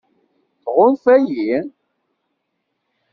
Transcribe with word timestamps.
Tɣunfam-iyi? 0.63 1.57